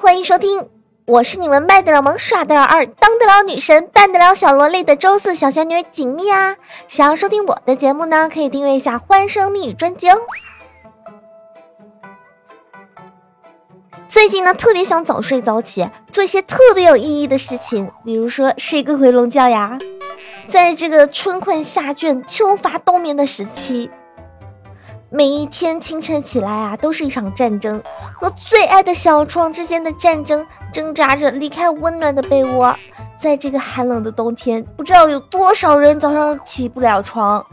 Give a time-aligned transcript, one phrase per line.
[0.00, 0.66] 欢迎收听，
[1.04, 6.56] 我是你们卖得了萌、耍得了二、当得了女神、扮得了小萝莉的周四小仙女锦觅啊！
[6.88, 10.18] 想要收听我的节目呢，可以订阅一下《欢声蜜语》专辑哦。
[14.08, 19.76] 最近呢，特别想早睡早起，做一些特别有意义的事情，比如说睡个回笼觉呀。
[20.48, 23.90] 在这个春困夏倦、秋乏冬眠的时期。
[25.12, 27.82] 每一天清晨起来啊，都是一场战争，
[28.14, 32.72] 和最爱的小床之间的战争，挣扎着离开温暖的被窝。
[33.18, 37.44] 在这个寒冷的冬天，不知道有多少人早上起不了床，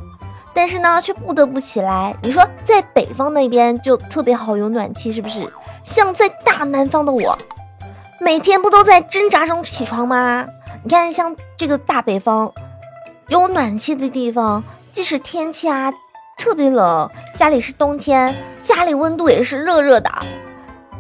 [0.54, 2.16] 但是呢，却不得不起来。
[2.22, 5.52] 你说，在北方那边就特别好，有暖气，是不是？
[5.84, 7.36] 像在大南方的我，
[8.20, 10.46] 每天不都在挣扎中起床吗？
[10.84, 12.54] 你看，像这个大北方，
[13.30, 15.92] 有暖气的地方，即使天气啊。
[16.38, 20.10] 特别冷，家里是冬天，家里温度也是热热的，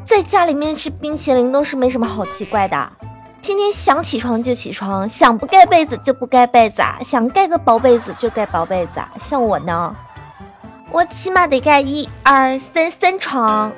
[0.04, 2.92] 在家里面吃冰淇淋都是没什么好奇怪的。
[3.40, 8.94] 天天想起床就起床，想不盖被子就不盖被子，想盖个薄被子就盖薄被子。
[9.20, 9.96] 像我呢，
[10.92, 13.72] 我起码得盖一二三三床，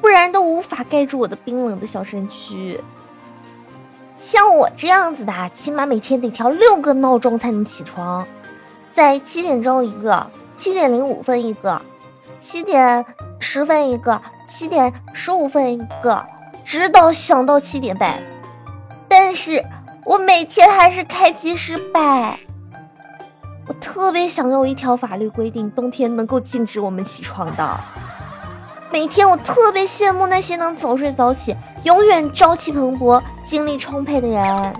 [0.00, 2.80] 不然都无法盖住我的冰冷的小身躯。
[4.18, 8.26] 像我这样子的，起码每天得调六个闹钟才能起床，
[8.94, 10.26] 在七点钟一个。
[10.60, 11.80] 七点零五分一个，
[12.38, 13.02] 七点
[13.38, 16.22] 十分一个，七点十五分一个，
[16.66, 18.22] 直到想到七点半。
[19.08, 19.64] 但是
[20.04, 22.38] 我每天还是开机失败。
[23.66, 27.80] 我特别想要一条法律规定，冬天能够禁止我们起床的。
[28.92, 34.74] 每天我特别羡慕那些能早睡早起、永远朝气蓬勃、精力充沛的人。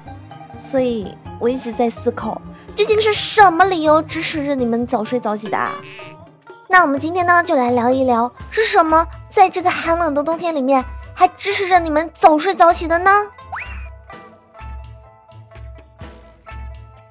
[0.58, 2.39] 所以我一直在思考。
[2.74, 5.68] 究竟是什么理由支持着你们早睡早起的？
[6.68, 13.10] 那我们今天呢，就来聊一聊是什么在这个寒冷的冬天里面还支持着你们早睡早起的呢？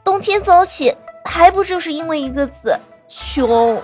[0.03, 0.95] 冬天早起
[1.25, 3.81] 还不就是因为一个字穷？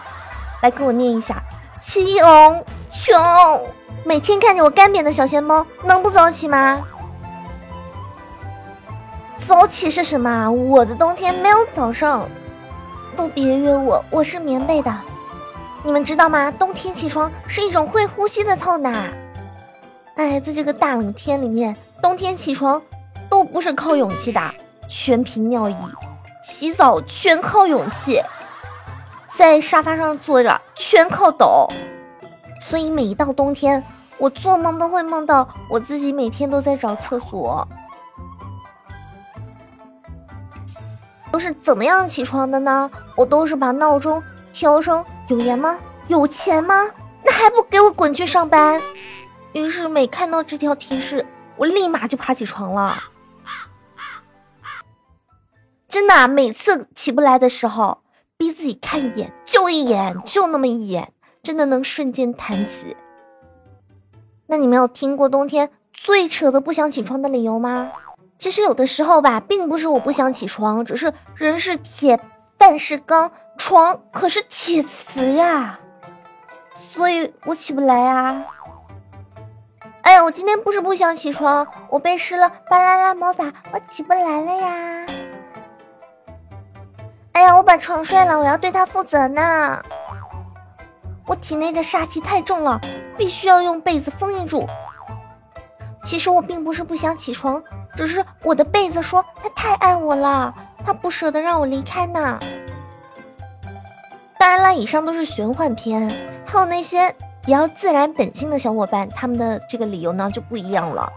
[0.61, 1.43] 来跟我念一下：
[1.81, 3.67] 穷穷。
[4.03, 6.81] 每天看着我干瘪的小仙猫，能不早起吗？
[9.47, 10.49] 早起是什么？
[10.49, 12.27] 我的冬天没有早上，
[13.15, 14.91] 都别约我，我是棉被的。
[15.83, 16.51] 你们知道吗？
[16.57, 18.91] 冬天起床是一种会呼吸的操呢。
[20.15, 22.81] 哎，在这个大冷天里面，冬天起床
[23.29, 24.41] 都不是靠勇气的，
[24.89, 25.75] 全凭尿意。
[26.43, 28.19] 洗澡全靠勇气，
[29.37, 31.67] 在沙发上坐着全靠抖。
[32.59, 33.83] 所以每一到冬天，
[34.17, 37.67] 我做梦都会梦到我自己每天都在找厕所。
[41.35, 42.89] 都是怎么样起床的呢？
[43.17, 44.23] 我都是把闹钟
[44.53, 45.77] 调成有盐吗？
[46.07, 46.89] 有钱吗？
[47.25, 48.81] 那还不给我滚去上班！
[49.51, 51.25] 于是每看到这条提示，
[51.57, 53.03] 我立马就爬起床了。
[55.89, 57.97] 真的，啊每次起不来的时候，
[58.37, 61.11] 逼自己看一眼，就一眼，就那么一眼，
[61.43, 62.95] 真的能瞬间弹起。
[64.47, 67.91] 那你没有听过冬天最扯的不想起床的理由吗？
[68.37, 72.19] 其实有的时候吧，并不是我不想起床，只是人是铁，
[72.59, 75.79] 饭是钢，床可是铁瓷呀，
[76.75, 78.45] 所以我起不来啊。
[80.01, 85.05] 哎呀，我今天不是不想起床，我背诗了巴啦啦魔法，我起不来了呀。
[87.31, 89.81] 哎呀，我把床摔了，我要对它负责呢。
[91.25, 92.79] 我体内的煞气太重了，
[93.17, 94.67] 必须要用被子封印住。
[96.05, 97.61] 其实我并不是不想起床，
[97.97, 100.53] 只是我的被子说他太爱我了，
[100.85, 102.39] 他不舍得让我离开呢。
[104.37, 106.07] 当然了，以上都是玄幻片，
[106.45, 107.13] 还有那些
[107.43, 111.11] 比较自然本性的小伙伴，他们的这个理由呢就不一样了，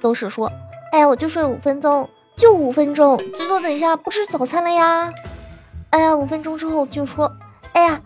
[0.00, 0.50] 都是说，
[0.92, 5.12] 哎呀，我就睡五分钟，就五分钟，最多等一下不吃早餐了呀。
[5.90, 7.30] 哎呀，五分钟之后就说，
[7.74, 8.00] 哎呀，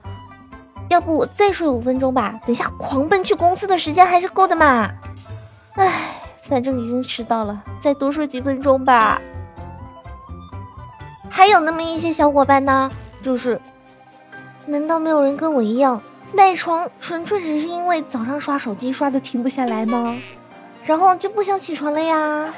[0.88, 4.90] 要不我再睡五分钟吧，等下狂奔去公司的时间还是够的嘛。
[5.74, 6.15] 唉。
[6.48, 9.20] 反正已经迟到了，再多睡几分钟吧。
[11.28, 12.90] 还有那么一些小伙伴呢，
[13.20, 13.60] 就是，
[14.64, 16.00] 难道没有人跟我一样
[16.32, 20.16] 赖床，纯粹只是因为早上刷手机刷的停不下来吗？
[20.84, 22.54] 然后就不想起床了呀？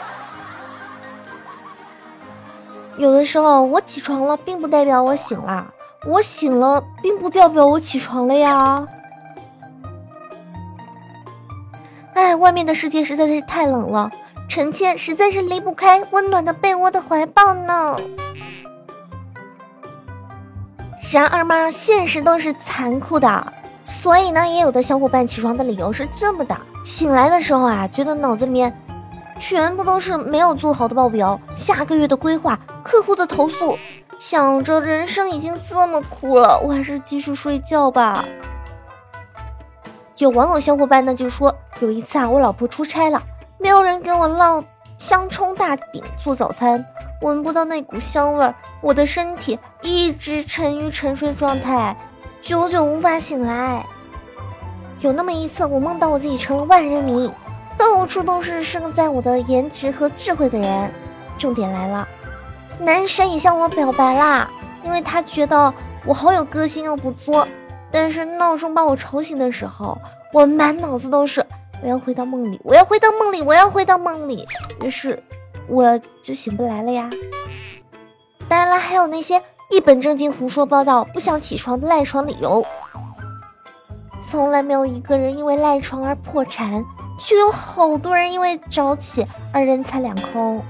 [2.98, 5.64] 有的时候我起床了，并不代表我醒了；
[6.06, 8.86] 我醒了，并不代表我起床了呀。
[12.18, 14.10] 哎，外面的世界实在是太冷了，
[14.48, 17.96] 臣妾实在是离不开温暖的被窝的怀抱呢。
[21.12, 23.52] 然而嘛，现实都是残酷的，
[23.84, 28.76] 所以呢，也有的小伙伴起床的理由是这么的：醒来的时候啊，觉得脑子里面
[29.38, 33.78] 全部都是没有做好的报表、下个月的规划、客户的投诉，
[34.18, 38.24] 想着人生已经这么苦了，我还是继续睡觉吧。
[40.18, 43.22] 有网友小伙伴呢就说，有一次啊，我老婆出差了，
[43.58, 44.62] 没有人给我烙
[44.96, 46.84] 香葱大饼做早餐，
[47.22, 51.96] 闻不到那股香味儿，我的身体一直沉于沉睡状态，
[52.42, 53.86] 久久无法醒来。
[54.98, 57.30] 有那么一次，我梦到我自己成了万人迷，
[57.78, 60.90] 到处都是盛赞我的颜值和智慧的人。
[61.38, 62.08] 重点来了，
[62.80, 64.50] 男神也向我表白啦，
[64.82, 65.72] 因为他觉得
[66.04, 67.46] 我好有个性又不作。
[67.90, 69.96] 但是闹钟把我吵醒的时候，
[70.32, 71.44] 我满脑子都是
[71.82, 74.46] 我要回到梦里，我要回到梦里，我要回到梦里。
[74.82, 75.22] 于是
[75.66, 77.08] 我就醒不来了呀。
[78.48, 82.64] 当然了，还有那些一本正经胡说八道、不想起床的赖床理由。
[84.30, 86.84] 从来没有一个人因为赖床而破产，
[87.18, 90.62] 却有好多人因为早起而人财两空。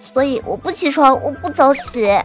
[0.00, 2.16] 所以我不起床，我不早起。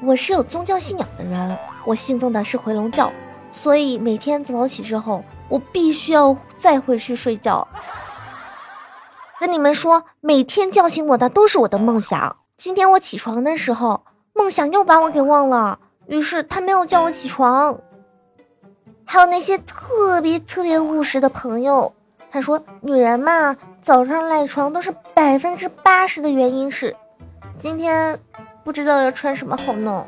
[0.00, 1.56] 我是有宗教信仰的人。
[1.84, 3.10] 我信奉的是回笼觉，
[3.52, 7.66] 所以每天早起之后，我必须要再回去睡觉。
[9.40, 12.36] 跟你们说，每天叫醒我的都是我的梦想。
[12.56, 17.76] 今天我起床的时候，梦想又把我给忘了，于是他没有叫我起床。
[19.04, 21.92] 还有那些特别特别务实的朋友，
[22.30, 26.94] 他说，女人嘛，早上赖床都是百分之八十的原因是，
[27.58, 28.16] 今天
[28.62, 30.06] 不知道要穿什么好呢。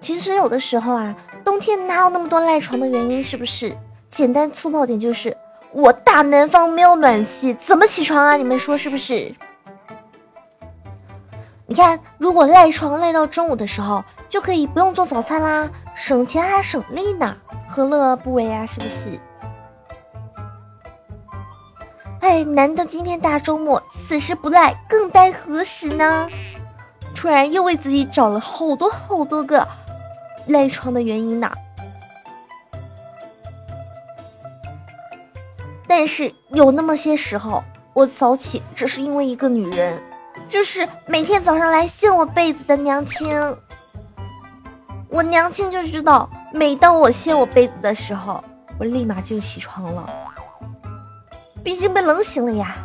[0.00, 1.14] 其实有的时候啊，
[1.44, 3.22] 冬天哪有那么多赖床的原因？
[3.22, 3.76] 是不是？
[4.08, 5.36] 简单粗暴点就是，
[5.72, 8.36] 我大南方没有暖气，怎么起床啊？
[8.36, 9.34] 你们说是不是？
[11.66, 17.36] 你看，如果赖床赖到中午的时候，就可以不用做早餐啦，省钱还省力呢，
[17.68, 18.66] 何乐而不为啊？
[18.66, 19.20] 是不是？
[22.20, 26.28] 哎，难得今天大周末，此时不赖，更待何时呢？
[27.14, 29.66] 突然又为自己找了好多好多个。
[30.50, 31.50] 赖床的原因呢？
[35.88, 40.00] 但是有那么些时候，我早起只是因为一个女人，
[40.48, 43.28] 就是每天早上来掀我被子的娘亲。
[45.08, 48.42] 我娘亲就知道，每当我掀我被子的时候，
[48.78, 50.08] 我立马就起床了。
[51.64, 52.76] 毕竟被冷醒了呀。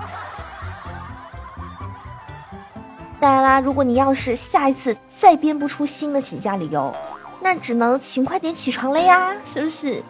[3.19, 6.93] 当然啦，如果你要是下一次再编不出新的请假理由。
[7.41, 10.01] 那只能勤快点起床了呀，是不是？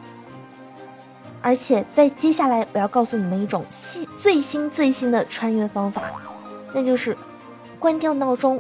[1.42, 6.02] 而且在接下来，我要告诉你们一种新最新最新的穿越方法，
[6.74, 7.16] 那就是
[7.78, 8.60] 关掉闹钟，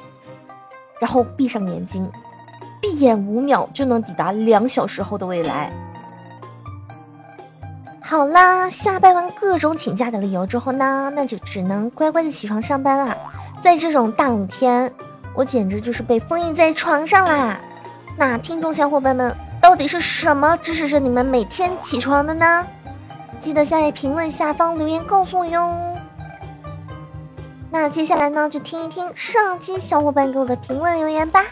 [1.00, 2.08] 然后闭上眼睛，
[2.80, 5.72] 闭眼五秒就能抵达两小时后的未来。
[8.02, 13.18] 好啦，下班完各种请假的理由之后呢，那就只能乖乖的起床上班啦。
[13.60, 14.94] 在这种大冷天，
[15.34, 17.60] 我简直就是被封印在床上啦。
[18.18, 22.66] 那听众小伙伴们，到底是什么支持着你们每天起床的呢？
[23.42, 25.98] 记得在评论下方留言告诉我哟。
[27.70, 31.44] 那接下来呢，就听一听上期小伙伴给我的评论留言吧。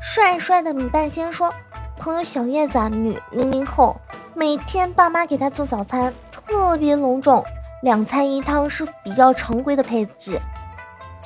[0.00, 1.52] 帅帅的米半仙说
[2.00, 3.94] ：“朋友小叶子啊，女，零零后，
[4.32, 7.44] 每天爸妈给她做早餐，特别隆重，
[7.82, 10.40] 两菜一汤是比较常规的配置。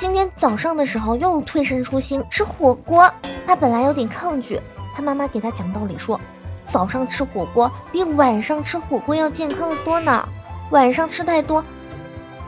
[0.00, 3.06] 今天早上的时候又推陈出新，吃火锅。”
[3.46, 4.58] 他本来有点抗拒，
[4.96, 6.18] 他妈妈给他讲道理说，
[6.64, 10.26] 早上吃火锅比晚上吃火锅要健康的多呢。
[10.70, 11.62] 晚上吃太多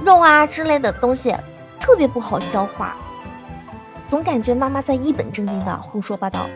[0.03, 1.37] 肉啊之类的东西，
[1.79, 2.97] 特别不好消化。
[4.09, 6.47] 总感觉妈妈在一本正经的胡说八道，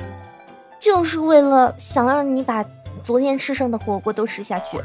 [0.78, 2.64] 就是为了想让你把
[3.04, 4.80] 昨天吃剩的火锅都吃下去。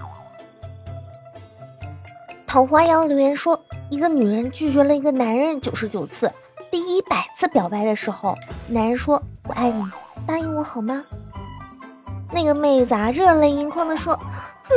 [2.51, 3.57] 桃花妖留言说，
[3.89, 6.29] 一个女人拒绝了一个男人九十九次。
[6.69, 8.35] 第一百次表白的时候，
[8.67, 9.81] 男人说“我爱你”，
[10.27, 11.01] 答应我好吗？
[12.29, 14.13] 那个妹子啊，热泪盈眶的说
[14.67, 14.73] ：“哼，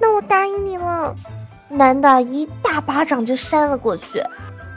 [0.00, 1.14] 那我答应你了。”
[1.68, 4.24] 男的一大巴掌就扇了过去，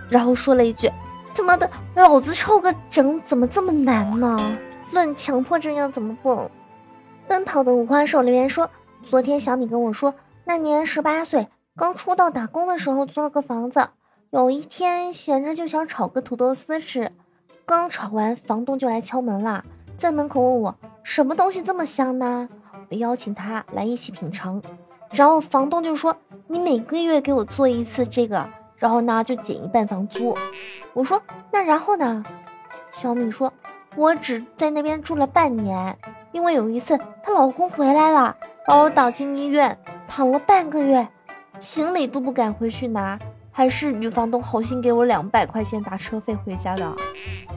[0.09, 0.91] 然后说了一句
[1.33, 4.37] ：“他妈的，老子抽个整怎么这么难呢？
[4.91, 6.49] 论强迫症要怎么蹦？”
[7.25, 8.69] 奔跑的五花兽留言说
[9.09, 13.89] ：“昨天小米跟我说，那年十八岁刚出道打工的时候租了个房子。”
[14.31, 17.11] 有一天闲着就想炒个土豆丝吃，
[17.67, 19.63] 刚炒完，房东就来敲门啦，
[19.95, 22.49] 在门口问我什么东西这么香呢？
[22.89, 24.59] 我邀请他来一起品尝，
[25.11, 26.15] 然后房东就说
[26.47, 28.43] 你每个月给我做一次这个，
[28.77, 30.35] 然后呢就减一半房租。
[30.93, 32.23] 我说那然后呢？
[32.89, 33.53] 小米说，
[33.95, 35.95] 我只在那边住了半年，
[36.31, 39.77] 因为有一次她老公回来了，把我导进医院，
[40.07, 41.07] 躺了半个月，
[41.63, 43.17] 行李都不敢回去拿，
[43.49, 46.93] 还是女房东好心给我两百块钱打车费回家的，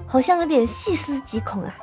[0.06, 1.75] 好像有点细思极恐啊。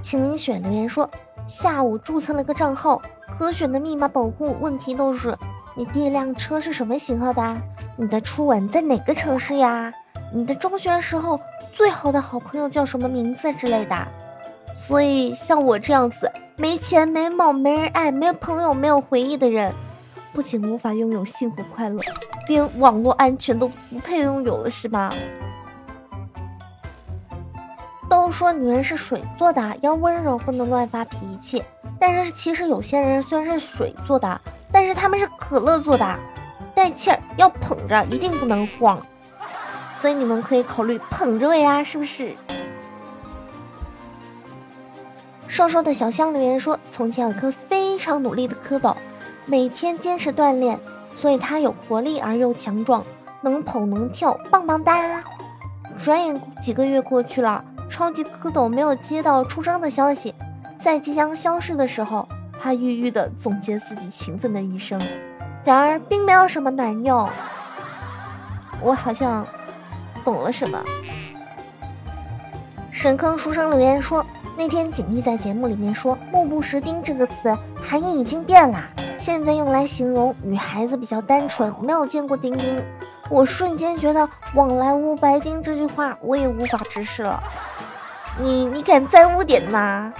[0.00, 1.08] 秦明选留言说，
[1.46, 3.00] 下午注册了个账号，
[3.38, 5.38] 可选的密码保护问题都是：
[5.76, 7.56] 你第一辆车是什么型号的？
[7.96, 9.92] 你的初吻在哪个城市呀？
[10.34, 11.38] 你的中学时候
[11.76, 13.96] 最好的好朋友叫什么名字之类的，
[14.74, 19.72] 所以像我这样子没钱没貌没人爱没有朋友没有回忆的人，
[20.38, 21.98] 不仅无法拥有幸福快乐，
[22.46, 25.12] 连网络安全都不配拥有了，是吧？
[28.08, 31.60] 都说女人是水做的，要温柔，不能乱发脾气。
[31.98, 34.40] 但是其实有些人虽然是水做的，
[34.70, 36.16] 但是他们是可乐做的，
[36.72, 39.04] 带气儿要捧着，一定不能慌。
[39.98, 42.32] 所以你们可以考虑捧着我呀，是不是？
[45.48, 48.94] 瘦瘦的小香留言说：“从前有颗非常努力的蝌蚪，
[49.48, 50.78] 每天坚持锻炼，
[51.14, 53.02] 所以他有活力而又强壮，
[53.40, 55.24] 能跑能跳，棒棒哒！”
[55.98, 60.34] 转眼几个月过去了，超级蝌蚪没有接到出生的消息，
[60.78, 62.28] 在即将消失的时候，
[62.62, 65.00] 他郁郁的总结自己勤奋的一生。
[65.64, 67.28] 然而，并没有什么卵用。
[68.82, 69.44] 我好像。
[70.24, 70.78] 懂了什么？
[72.92, 74.22] 神坑书生留言说，
[74.58, 78.90] 那天锦觅在节目里面说“目不识丁”这个词含义已经变啦，
[79.28, 82.82] 现在用来形容女孩子比较单纯，没有见过丁丁。
[83.28, 87.38] 我瞬间觉得“往来无白丁”这句话我也无法直视了。
[88.40, 90.10] 你你敢再污点吗？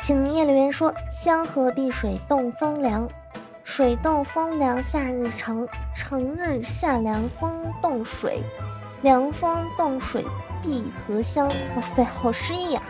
[0.00, 0.92] 请叶留言说
[1.24, 3.08] ：“江河碧水冻风凉。”
[3.62, 5.64] 水冻风凉，夏日长，
[5.94, 8.42] 长日夏凉，风冻水，
[9.02, 10.24] 凉风冻水
[10.60, 11.46] 碧荷香。
[11.46, 12.82] 哇塞，好诗意呀！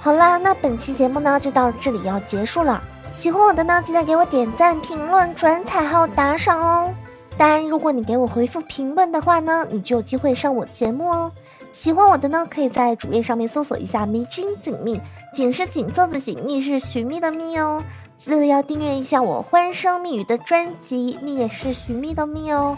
[0.00, 2.82] 好啦，那本期节目呢就到这里要结束了。
[3.12, 6.94] 喜欢我的呢，记得给我点赞、评论、转采号打赏哦。
[7.36, 11.32] 当然，如果你给我回复评论的话呢，你就有机会上我节目哦。
[11.72, 15.00] 喜欢我的呢，可以在主页上面搜索一下“迷君锦觅”，
[15.34, 17.82] 锦是锦色的锦，觅是寻觅的觅哦。
[18.16, 22.76] 记得要订阅一下我欢声蜜语的专辑，蜜也是寻觅的蜜哦，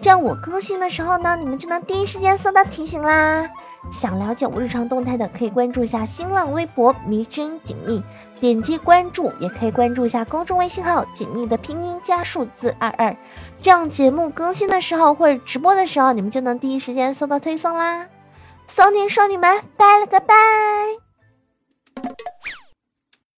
[0.00, 3.48] 这样我更新的时候呢，你们就能第一时间收到提醒啦。
[3.92, 8.02] 想了解我日常动态的，可以关注一下新浪微博迷真锦觅，
[8.40, 13.14] 点击关注，也可以关注一下公众微信号锦觅的拼音加数字二二，
[13.60, 18.06] 这样节目更新的时候或者直播的时候，你们就能第一时间收到推送啦。
[18.68, 21.01] 少年少女们，拜了个拜。